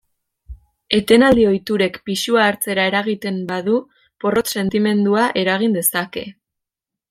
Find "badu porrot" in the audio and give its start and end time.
3.53-4.53